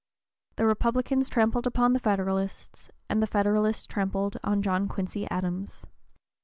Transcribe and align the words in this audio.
The 0.55 0.65
Republicans 0.65 1.29
trampled 1.29 1.67
upon 1.67 1.93
the 1.93 1.99
Federalists, 1.99 2.89
and 3.07 3.21
the 3.21 3.27
Federalists 3.27 3.85
trampled 3.85 4.35
on 4.43 4.63
John 4.63 4.87
Quincy 4.87 5.29
Adams. 5.29 5.85